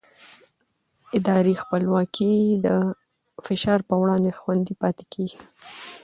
[1.17, 2.33] اداري خپلواکي
[2.65, 2.67] د
[3.47, 5.39] فشار پر وړاندې خوندي پاتې کېږي